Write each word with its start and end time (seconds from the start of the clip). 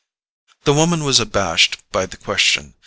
The 0.63 0.73
woman 0.73 1.03
was 1.03 1.21
unabashed 1.21 1.77
by 1.91 2.07
the 2.07 2.17
question. 2.17 2.73